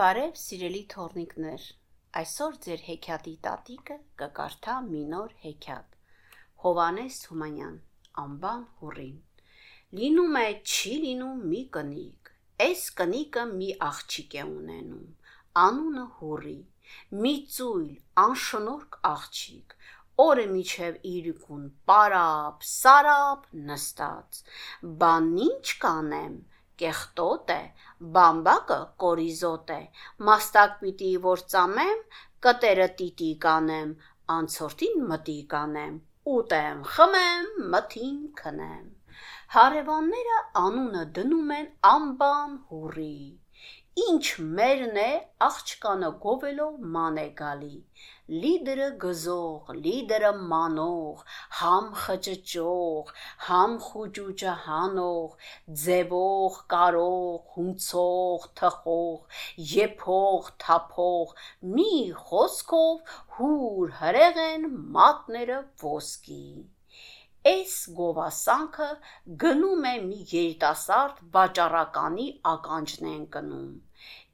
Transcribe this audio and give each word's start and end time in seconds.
Բարև 0.00 0.38
սիրելի 0.40 0.78
թորնիկներ, 0.92 1.64
այսօր 2.18 2.54
ձեր 2.66 2.84
հեքիաթի 2.84 3.32
տատիկը 3.46 3.96
կկարդա 4.22 4.76
մի 4.84 5.00
նոր 5.10 5.34
հեքիաթ։ 5.42 5.98
Հովանես 6.64 7.18
Թումանյան, 7.24 7.74
անբան 8.22 8.62
հուրին։ 8.78 9.18
Լինում 9.98 10.38
է, 10.40 10.46
չի 10.72 10.94
լինում 11.02 11.42
մի 11.50 11.60
կնիկ։ 11.76 12.30
Այս 12.68 12.86
կնիկը 13.02 13.44
մի 13.50 13.68
աղջիկ 13.88 14.36
է 14.40 14.46
ունենում, 14.52 15.04
անունը 15.64 16.06
հուրի։ 16.22 16.56
Մի 17.26 17.34
ծույլ, 17.56 17.92
անշնորհք 18.24 18.98
աղջիկ, 19.10 19.76
օրը 20.28 20.46
միջև 20.54 20.96
իրիկուն 21.12 21.68
պարապ, 21.92 22.64
սարապ 22.72 23.44
նստած։ 23.68 24.40
Բան 25.04 25.30
ինչ 25.50 25.76
կանեմ, 25.84 26.40
կեղտոտ 26.82 27.52
է, 27.56 27.60
բամբակը 28.18 28.78
կորիզոտ 29.04 29.74
է, 29.78 29.82
մաստակ 30.28 30.78
պիտի 30.84 31.12
որ 31.26 31.44
ծամեմ, 31.54 32.00
կտերը 32.46 32.88
տիտի 33.02 33.34
կանեմ, 33.44 33.92
անցորդին 34.36 35.04
մտի 35.12 35.36
կանեմ, 35.52 36.00
ուտեմ, 36.30 36.82
խմեմ, 36.94 37.46
մթին 37.74 38.18
քնեմ։ 38.40 38.82
Հարևանները 39.54 40.36
անունը 40.60 41.00
դնում 41.18 41.50
են 41.56 41.66
անբան 41.88 42.52
հուրի։ 42.68 43.16
Ինչ 44.04 44.26
մերն 44.58 45.00
է 45.02 45.10
աղջկանը 45.46 46.10
գովելով 46.22 46.78
ման 46.94 47.18
է 47.22 47.26
գալի 47.40 47.74
լիդրը 48.32 48.88
գզող, 49.04 49.70
լիդրը 49.84 50.32
մանող, 50.52 51.22
համ 51.60 51.88
խճճող, 52.02 53.12
համ 53.46 53.76
խուճուճը 53.86 54.54
հանող, 54.66 55.48
ձևող, 55.84 56.58
կարող, 56.74 57.40
հունցող, 57.56 58.46
թխող, 58.60 59.40
եփող, 59.72 60.52
թափող, 60.66 61.34
մի 61.78 61.96
խոսքով 62.28 63.16
հուր 63.38 63.96
հրեղ 64.02 64.40
են 64.46 64.70
մատները 64.98 65.58
ոսկի։ 65.84 66.44
Այս 67.50 67.76
գովասանքը 67.98 68.88
գնում 69.44 69.86
է 69.90 69.94
մի 70.02 70.18
երիտասարդ 70.32 71.22
վաճառականի 71.36 72.26
ականջն 72.50 73.08
են 73.12 73.24
կնում։ 73.36 73.72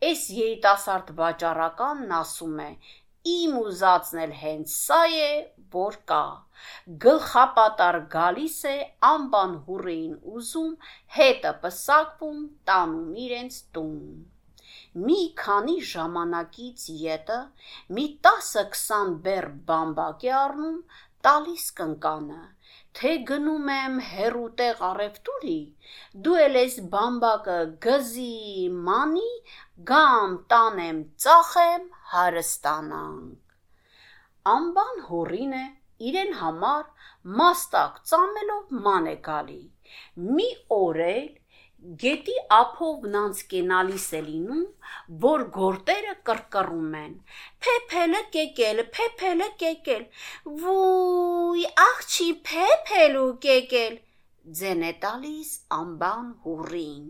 Այս 0.08 0.24
երիտասարդ 0.38 1.14
վաճառականն 1.20 2.12
ասում 2.18 2.60
է. 2.64 2.68
Իմ 3.26 3.54
ուզածն 3.58 4.18
էլ 4.24 4.32
հենց 4.40 4.72
սա 4.72 5.00
է, 5.20 5.30
որ 5.74 5.96
կա։ 6.10 6.24
Գլխապատար 7.04 7.98
գալիս 8.14 8.58
է 8.70 8.76
անբան 9.08 9.54
հուրեին 9.66 10.14
ուզում, 10.38 10.72
հետը 11.18 11.52
պսակվում, 11.64 12.42
տանում 12.70 13.10
իրենց 13.24 13.58
տուն։ 13.76 13.98
Մի 15.08 15.18
քանի 15.42 15.76
ժամանակից 15.88 16.84
յետը 17.00 17.40
մի 17.98 18.06
10-20 18.28 19.12
բեր 19.26 19.48
բամբակ 19.68 20.24
է 20.28 20.32
առնում, 20.38 20.78
տալիս 21.26 21.66
կնկանը, 21.78 22.40
թե 22.98 23.12
գնում 23.30 23.70
եմ 23.74 24.00
հերուտեղ 24.08 24.82
առևտուրի, 24.88 25.58
դու 26.26 26.36
էլ 26.44 26.58
ես 26.60 26.76
բամբակը 26.94 27.58
գզի 27.86 28.34
մանի, 28.88 29.30
գամ 29.90 30.36
տանեմ 30.52 31.00
ծախեմ 31.24 31.88
հարստանանք 32.14 33.48
անբան 34.48 35.00
հորին 35.08 35.52
է 35.58 35.66
իրեն 36.10 36.32
համար 36.38 36.84
մաստակ 37.40 37.98
ծամելով 38.10 38.72
ման 38.86 39.08
է 39.10 39.14
գալի։ 39.26 39.60
Մի 40.36 40.46
օր 40.76 41.00
էլ 41.06 41.26
գետի 42.02 42.36
ափով 42.56 43.04
նանց 43.14 43.42
կենալիս 43.52 44.06
է 44.18 44.22
լինում, 44.28 44.64
որ 45.24 45.44
գորտերը 45.56 46.14
կրկռում 46.30 46.96
են. 47.02 47.12
Փեփելը 47.66 48.22
կեկել, 48.36 48.82
փեփելը 48.96 49.48
կեկել, 49.62 50.04
վույ, 50.64 51.64
աղջի 51.84 52.28
փեփելու 52.50 53.30
կեկել, 53.46 53.96
ձեն 54.60 54.84
է 54.90 54.92
տալիս 55.06 55.54
անբան 55.78 56.28
հուրին, 56.46 57.08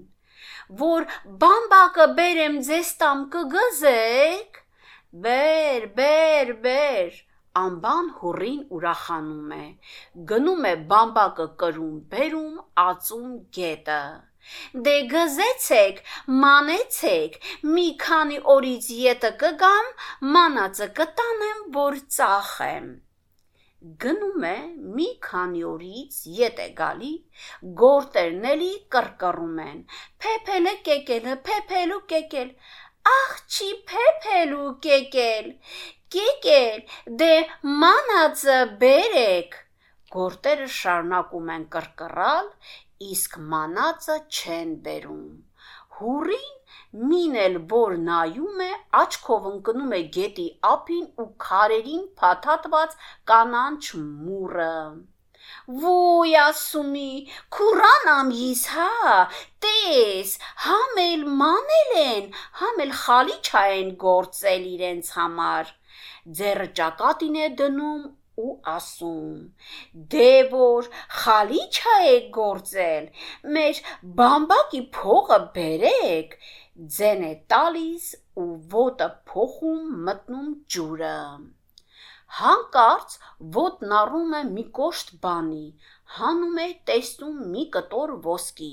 որ 0.85 1.11
բամբակը 1.45 2.09
բերեմ 2.21 2.63
ձեզ 2.71 2.95
տամ 3.03 3.29
կգզեք, 3.37 4.65
բեր, 5.09 5.85
բեր, 5.97 6.51
բեր, 6.65 7.15
անբան 7.59 8.09
հուրին 8.19 8.59
ուրախանում 8.79 9.55
է, 9.57 9.65
գնում 10.33 10.67
է 10.69 10.73
բամբակը 10.91 11.47
կրում, 11.63 11.95
բերում, 12.13 12.59
ածում 12.83 13.31
գետը։ 13.59 14.03
Դե 14.85 14.95
գզեցեք, 15.15 16.05
մանեցեք, 16.45 17.41
մի 17.73 17.89
քանի 18.05 18.39
օրից 18.57 18.93
յետը 18.99 19.33
կգամ, 19.45 19.93
մանածը 20.37 20.89
կտանեմ, 21.01 21.67
որ 21.81 22.01
ծախեմ։ 22.19 22.89
Գնում 24.05 24.45
է 24.47 24.57
մի 24.99 25.05
քանի 25.25 25.61
օրից 25.73 26.17
յետ 26.37 26.63
է 26.65 26.69
գալի, 26.81 27.11
գորտերն 27.83 28.49
էլի 28.53 28.71
կրկռում 28.95 29.61
են։ 29.65 29.79
Փեփելը 30.25 30.73
կեկելը, 30.89 31.37
փեփելու 31.49 32.01
կեկել, 32.13 32.51
աղջի 33.11 33.71
փեփելու 33.93 34.73
կեկել, 34.89 35.53
Կեկել, 36.15 36.79
դե 37.21 37.33
մանածը 37.81 38.55
բերեք։ 38.83 39.57
Գորտերը 40.15 40.69
շարունակում 40.77 41.51
են 41.55 41.67
կրկռալ, 41.75 42.49
իսկ 43.07 43.37
մանածը 43.51 44.17
չեն 44.39 44.71
բերում։ 44.87 45.27
Հուրին 45.99 47.05
մին 47.11 47.37
էլ 47.43 47.61
որ 47.75 47.95
նայում 48.07 48.65
է, 48.69 48.71
աչքով 49.03 49.51
ընկնում 49.53 49.95
է 49.99 50.01
գետի 50.17 50.49
ափին 50.71 51.07
ու 51.25 51.29
քարերին 51.47 52.09
փաթաթված 52.23 52.97
կանանչ 53.33 53.85
մուրը։ 54.01 54.73
Ոյ 55.85 56.37
ասումի, 56.43 57.13
քուրանամ 57.57 58.31
իս 58.51 58.67
հա, 58.75 59.17
տես, 59.65 60.37
համել 60.67 61.27
մանել 61.43 61.99
են, 62.05 62.31
համել 62.63 62.95
խալիչա 63.03 63.67
են 63.81 63.93
գործել 64.07 64.71
իրենց 64.77 65.13
համար 65.19 65.75
ձեռը 66.39 66.67
ճակատին 66.79 67.37
է 67.43 67.49
դնում 67.59 68.07
ու 68.45 68.55
ասում. 68.73 69.37
Դե 70.15 70.31
որ 70.53 70.89
խալիչա 71.23 71.95
է 72.13 72.17
գործել, 72.39 73.09
մեր 73.57 73.83
բամբակի 74.21 74.83
փողը 74.99 75.39
բերեք, 75.59 76.37
ձեն 76.99 77.25
է 77.31 77.35
տալիս 77.55 78.11
ու 78.43 78.51
ոտը 78.75 79.09
փոխում 79.33 79.95
մտնում 80.09 80.51
ջուրը։ 80.75 81.17
Հանկարծ 82.37 83.15
ոտն 83.57 83.93
առում 83.99 84.35
է 84.39 84.41
մի 84.49 84.65
կոշտ 84.79 85.15
բանի, 85.23 85.67
հանում 86.17 86.59
է 86.65 86.67
տեսնում 86.91 87.39
մի 87.53 87.63
կտոր 87.77 88.13
ոսկի, 88.27 88.73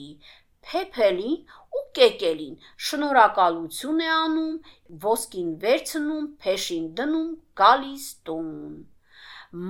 փեփելին 0.68 1.38
ու 1.78 1.84
կեկելին 2.00 2.58
շնորհակալություն 2.88 4.02
է 4.06 4.10
անում, 4.16 4.58
ոսկին 5.06 5.54
վերցնում, 5.64 6.28
փեշին 6.46 6.90
դնում, 7.00 7.32
գալիս 7.62 8.10
տուն։ 8.28 8.52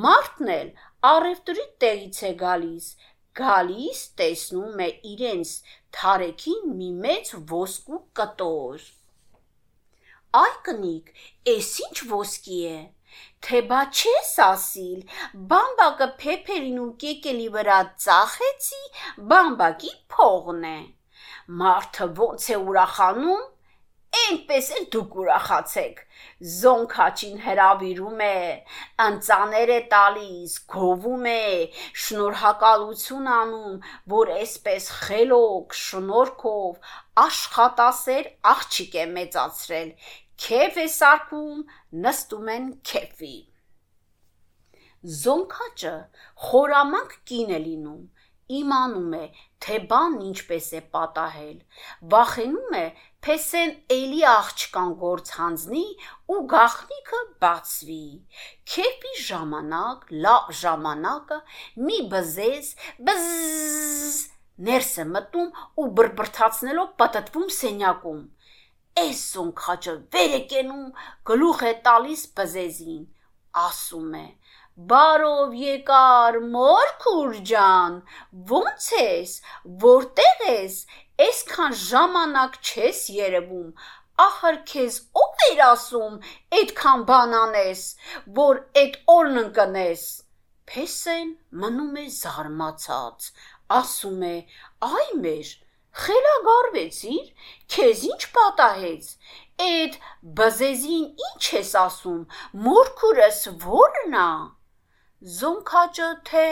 Մարդն 0.05 0.51
էլ 0.55 0.73
առևտրի 1.11 1.65
տեղից 1.83 2.21
է 2.29 2.33
գալիս, 2.41 2.89
գալիս 3.41 4.03
տեսնում 4.19 4.83
է 4.87 4.89
իրենց 5.13 5.55
թարեքին 5.99 6.69
մի 6.81 6.91
մեծ 7.05 7.33
ոսկու 7.53 8.01
կտոր։ 8.19 8.85
Այ 10.41 10.53
կնիկ, 10.67 11.11
էս 11.55 11.71
ինչ 11.87 11.97
ոսկի 12.11 12.59
է։ 12.71 12.77
Թե 13.45 13.61
բա 13.69 13.81
չես 13.93 14.31
ասիլ, 14.45 15.01
բամբակը 15.53 16.07
փեփերին 16.21 16.79
ու 16.85 16.91
կեկելի 17.03 17.49
վրա 17.55 17.79
ծախեցի, 18.05 18.83
բամբակի 19.33 19.91
փողն 20.15 20.63
է։ 20.71 20.77
Մարդը 21.61 22.07
ոնց 22.21 22.47
է 22.55 22.57
ուրախանում, 22.69 23.43
այնպես 24.15 24.67
էլ 24.75 24.85
դուք 24.95 25.15
ուրախացեք։ 25.21 26.01
Զոնքաչին 26.55 27.39
հրավիրում 27.45 28.21
է, 28.25 28.37
ընծաներ 29.05 29.71
է 29.75 29.79
տալիս, 29.93 30.55
գովում 30.73 31.27
է, 31.31 31.43
շնորհակալություն 32.05 33.31
անում, 33.37 33.77
որ 34.15 34.33
այսպես 34.39 34.89
խելոք, 35.01 35.77
շնորհքով 35.81 36.93
աշխատասեր 37.25 38.31
աղջիկ 38.55 38.99
է 39.03 39.05
մեծացրել։ 39.15 39.91
Քեֆ 40.43 40.79
է 40.83 40.87
սարքում, 40.91 41.59
նստում 42.05 42.49
են 42.55 42.65
քեֆի։ 42.89 43.35
Զոնքաճը 45.21 45.93
խորամանկ 46.47 47.15
կին 47.29 47.53
է 47.55 47.59
լինում, 47.65 48.03
իմանում 48.59 49.13
է, 49.17 49.23
թե 49.65 49.77
բան 49.91 50.17
ինչպես 50.27 50.67
է 50.77 50.81
պատահել, 50.95 51.55
վախենում 52.13 52.75
է, 52.79 52.83
փեսեն 53.25 53.71
էլի 53.95 54.21
աղջկան 54.31 54.91
գործ 55.01 55.31
հանձնի 55.39 55.85
ու 56.35 56.41
գախնիկը 56.51 57.21
բացվի։ 57.45 58.05
Քեփի 58.73 59.13
ժամանակ, 59.29 60.05
լավ 60.27 60.53
ժամանակը 60.61 61.39
մի 61.87 61.99
բզեզ 62.11 62.71
բզզ 63.07 64.19
ներս 64.69 64.91
է 65.03 65.05
մտնում 65.15 65.49
ու 65.81 65.87
բրբրթացնելով 65.99 66.91
պատտվում 67.01 67.49
սենյակում։ 67.55 68.21
Էս 68.99 69.21
զոնքաճը 69.35 69.93
վեր 70.15 70.33
է 70.35 70.41
կենում, 70.51 70.83
գլուխ 71.29 71.63
է 71.69 71.71
տալիս 71.87 72.21
բզեզին, 72.37 73.01
ասում 73.61 74.13
է. 74.19 74.27
Բարով 74.91 75.57
եկար 75.61 76.37
մորքուր 76.53 77.33
ջան, 77.49 77.97
ո՞նց 78.59 78.87
ես, 78.99 79.33
որտեղ 79.83 80.45
ես, 80.47 80.77
այսքան 81.27 81.77
ժամանակ 81.81 82.57
չես 82.69 83.03
երևում, 83.17 83.67
ախր 84.27 84.61
քեզ 84.71 85.01
ով 85.25 85.45
էր 85.49 85.61
ասում 85.67 86.17
այդքան 86.61 87.05
բան 87.11 87.37
անես, 87.41 87.83
որ 88.39 88.63
այդ 88.83 88.97
օրն 89.17 89.41
ընկնես։ 89.43 90.07
Փեսեն 90.71 91.35
մնում 91.63 92.01
է 92.05 92.07
զարմացած, 92.21 93.29
ասում 93.81 94.27
է. 94.31 94.35
Այ 94.91 95.07
մեր 95.27 95.55
խելագարվեցիր, 95.95 97.27
քեզ 97.75 98.01
ինչ 98.09 98.21
պատահեց։ 98.37 99.11
Էդ 99.65 99.97
բզեզին 100.39 101.05
ինչ 101.29 101.43
ես 101.55 101.71
ասում, 101.81 102.21
մորքուրս 102.65 103.39
ո՞րն 103.53 104.17
է։ 104.23 104.27
Զոնքաճը 105.37 106.09
թե 106.29 106.49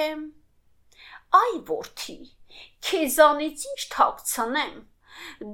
Այ 1.34 1.54
որդի, 1.68 2.18
քեզանից 2.88 3.68
ինչ 3.74 3.82
թաքցնեմ։ 3.98 4.76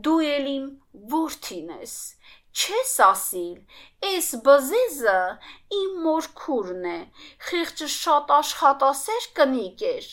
Դու 0.06 0.20
էլ 0.34 0.48
իմ 0.54 0.66
որդին 1.14 1.72
ես 1.80 1.96
չես 2.60 2.92
ասիլ, 3.06 3.60
էս 4.08 4.28
բզեզը 4.46 5.20
իմ 5.78 5.94
մորքուրն 6.06 6.88
է, 6.92 6.98
խիղճը 7.48 7.88
շատ 7.94 8.34
աշխատասեր 8.38 9.28
կնիկ 9.40 9.84
էր, 9.92 10.10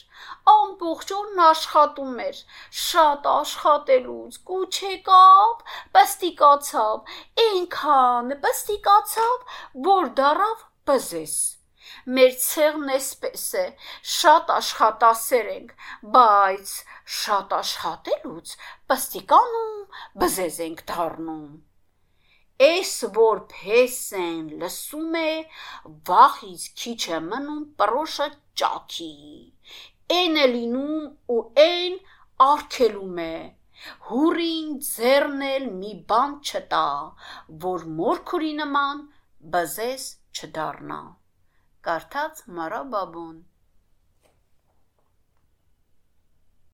ամբողջ 0.52 1.12
օրն 1.16 1.42
աշխատում 1.46 2.22
էր, 2.26 2.40
շատ 2.84 3.28
աշխատելուց 3.32 4.38
կուչ 4.52 4.70
եկավ, 4.92 5.66
պստիկացավ, 5.98 7.12
այնքան 7.48 8.34
պստիկացավ, 8.46 9.60
որ 9.90 10.10
դարավ 10.22 10.66
բզեզ։ 10.90 11.36
Մեր 12.16 12.34
ցեղն 12.46 12.90
էսպես 12.96 13.46
է, 13.62 13.64
շատ 14.16 14.50
աշխատասեր 14.56 15.52
ենք, 15.58 15.76
բայց 16.16 16.74
շատ 17.20 17.56
աշխատելուց 17.60 18.58
պստիկանում 18.92 19.80
բզեզ 20.24 20.60
ենք 20.66 20.84
դառնում։ 20.92 21.48
որ 23.16 23.42
փեսեն 23.52 24.44
լսում 24.62 25.16
է, 25.20 25.30
վախից 26.10 26.66
քիչ 26.82 27.00
է 27.16 27.20
մնում 27.26 27.62
պրոշը 27.82 28.28
ճաքի։ 28.62 29.12
Էն 30.16 30.40
է 30.44 30.46
լինում 30.54 31.06
ու 31.36 31.40
էն 31.64 31.98
արկելում 32.46 33.20
է։ 33.26 33.34
Հուրին 34.08 34.70
ձեռնել 34.90 35.66
մի 35.80 35.92
բան 36.12 36.38
չտա, 36.50 36.86
որ 37.66 37.84
մորքուրի 37.98 38.54
նման 38.62 39.02
բզես 39.56 40.06
չդառնա։ 40.36 41.02
Կարդաց 41.88 42.40
Մարա 42.56 42.80
Բաբուն 42.94 43.36